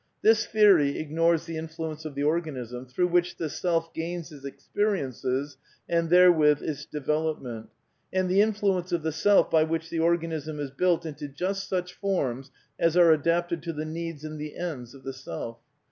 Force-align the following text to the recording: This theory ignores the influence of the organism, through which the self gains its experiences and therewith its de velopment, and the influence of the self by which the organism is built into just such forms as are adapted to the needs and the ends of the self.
This 0.23 0.47
theory 0.47 0.97
ignores 0.97 1.45
the 1.45 1.57
influence 1.57 2.05
of 2.05 2.15
the 2.15 2.23
organism, 2.23 2.87
through 2.87 3.09
which 3.09 3.37
the 3.37 3.51
self 3.51 3.93
gains 3.93 4.31
its 4.31 4.43
experiences 4.43 5.57
and 5.87 6.09
therewith 6.09 6.63
its 6.63 6.87
de 6.87 6.99
velopment, 7.01 7.67
and 8.11 8.27
the 8.27 8.41
influence 8.41 8.91
of 8.91 9.03
the 9.03 9.11
self 9.11 9.51
by 9.51 9.61
which 9.61 9.91
the 9.91 9.99
organism 9.99 10.59
is 10.59 10.71
built 10.71 11.05
into 11.05 11.27
just 11.27 11.69
such 11.69 11.93
forms 11.93 12.49
as 12.79 12.97
are 12.97 13.11
adapted 13.11 13.61
to 13.61 13.73
the 13.73 13.85
needs 13.85 14.23
and 14.25 14.41
the 14.41 14.57
ends 14.57 14.95
of 14.95 15.03
the 15.03 15.13
self. 15.13 15.59